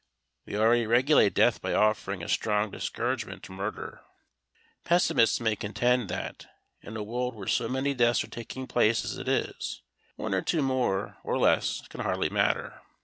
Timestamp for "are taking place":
8.23-9.05